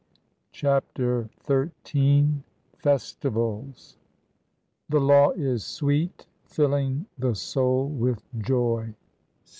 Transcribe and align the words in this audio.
CHAPTER 0.51 1.29
XIII 1.47 2.41
FESTIVALS 2.79 3.97
'The 4.89 4.99
law 4.99 5.29
is 5.33 5.63
sweet, 5.63 6.25
filling 6.47 7.05
the 7.19 7.35
soul 7.35 7.87
with 7.87 8.23
joy.' 8.39 8.95